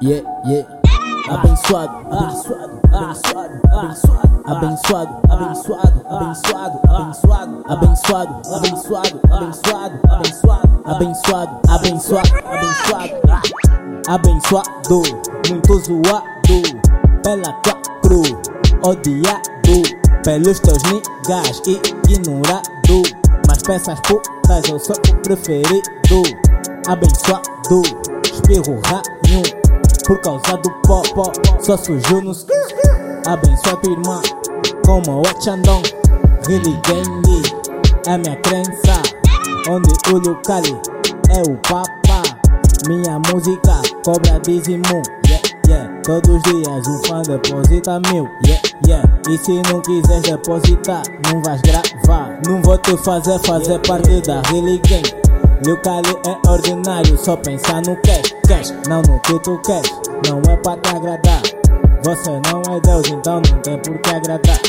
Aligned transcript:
yeah, 0.00 0.20
yeah. 0.46 0.62
Abençoado, 1.28 2.06
abençoado, 2.12 2.80
abençoado, 2.92 3.60
abençoado, 3.72 5.20
abençoado, 5.28 6.02
abençoado, 6.08 6.80
abençoado, 6.88 7.60
abençoado, 7.66 8.40
abençoado, 8.48 9.20
abençoado, 9.28 10.00
abençoado, 10.14 10.70
abençoado, 10.86 11.60
abençoado, 11.68 12.30
abençoado, 12.46 13.10
abençoado, 14.08 15.02
muito 15.50 15.74
zoado, 15.80 16.26
pela 17.24 17.52
tua 17.62 17.74
cru, 18.02 18.22
odiado, 18.88 19.82
pelos 20.22 20.60
teus 20.60 20.82
niggas 20.84 21.62
ignorado, 22.08 23.02
mas 23.48 23.62
peças 23.62 23.98
putas 24.00 24.68
eu 24.68 24.78
sou 24.78 24.94
o 25.10 25.16
preferido, 25.22 26.22
abençoado, 26.86 27.82
espirro 28.24 28.80
ranho. 28.86 29.65
Por 30.06 30.20
causa 30.20 30.56
do 30.58 30.70
pó, 30.82 31.02
só 31.58 31.76
surgiu 31.76 32.22
nos 32.22 32.46
Abençoa 33.26 33.76
tua 33.82 33.92
irmã, 33.92 34.20
como 34.84 35.20
o 35.20 35.42
Chandon 35.42 35.82
gang 36.46 37.42
é 38.06 38.16
minha 38.16 38.36
crença. 38.36 39.02
Onde 39.68 39.92
o 40.12 40.18
Lucali 40.18 40.76
é 41.30 41.42
o 41.42 41.56
papa. 41.56 42.22
Minha 42.86 43.18
música 43.18 43.82
cobra 44.04 44.38
dízimo. 44.44 45.02
Yeah, 45.26 45.42
yeah. 45.66 46.02
Todos 46.02 46.36
os 46.36 46.42
dias 46.42 46.86
um 46.86 47.02
fã 47.08 47.22
deposita 47.22 48.00
mil. 48.12 48.28
Yeah, 48.46 48.62
yeah. 48.86 49.20
E 49.28 49.36
se 49.38 49.60
não 49.72 49.80
quiseres 49.80 50.22
depositar, 50.22 51.02
não 51.32 51.42
vais 51.42 51.60
gravar. 51.62 52.40
Não 52.46 52.62
vou 52.62 52.78
te 52.78 52.96
fazer 52.98 53.40
fazer 53.40 53.80
parte 53.80 54.20
da 54.20 54.40
Really 54.42 54.80
Gang 54.88 55.25
Lucali 55.64 56.14
é 56.26 56.50
ordinário, 56.50 57.16
só 57.16 57.34
pensar 57.36 57.80
no 57.86 57.96
cash, 58.02 58.34
cash, 58.46 58.74
não 58.88 59.00
no 59.02 59.18
que 59.20 59.38
tu 59.40 59.58
queres, 59.62 59.90
não 60.28 60.38
é 60.52 60.56
para 60.58 60.78
te 60.82 60.94
agradar. 60.94 61.40
Você 62.04 62.30
não 62.30 62.74
é 62.74 62.80
Deus, 62.80 63.08
então 63.08 63.36
não 63.36 63.62
tem 63.62 63.78
por 63.78 63.98
que 63.98 64.10
agradar. 64.10 64.60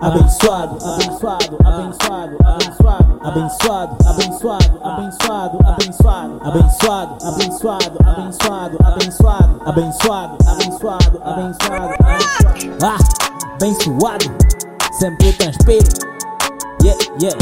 Abençoado, 0.00 0.78
abençoado, 0.84 1.58
abençoado, 1.64 2.36
abençoado, 2.44 3.18
abençoado, 3.22 3.96
abençoado, 4.04 4.78
abençoado, 4.82 5.58
abençoado, 5.62 6.38
abençoado, 6.42 7.18
abençoado, 7.22 7.98
abençoado, 8.02 8.78
abençoado, 8.84 9.58
abençoado, 9.66 10.38
abençoado, 10.46 11.18
abençoado, 11.22 11.94
ah, 12.82 12.98
abençoado, 13.54 14.24
sempre 14.98 15.32
transpiro, 15.34 15.86
yeah, 16.82 16.98
yeah, 17.20 17.38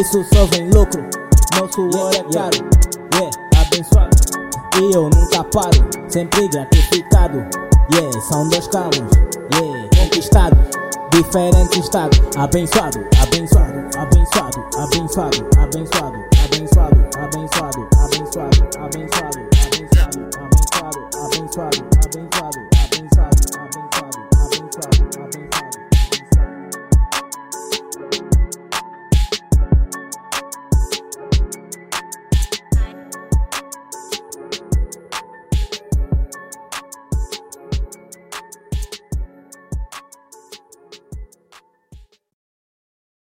isso 0.00 0.24
só 0.32 0.46
vem 0.46 0.70
lucro. 0.70 1.23
Meu 1.54 1.72
suor 1.72 2.12
é 2.14 2.22
caro, 2.32 2.56
yeah, 3.14 3.30
abençoado. 3.60 4.16
E 4.76 4.94
eu 4.94 5.08
nunca 5.10 5.44
paro, 5.44 5.88
sempre 6.08 6.48
gratificado. 6.48 7.46
Yeah, 7.92 8.20
são 8.22 8.48
dois 8.48 8.66
carros, 8.68 8.96
yeah, 9.54 9.88
conquistados. 9.96 10.58
Diferente 11.12 11.78
estado, 11.78 12.16
abençoado, 12.36 12.98
abençoado, 13.22 13.78
abençoado, 13.96 14.64
abençoado, 14.76 15.48
abençoado. 15.60 16.33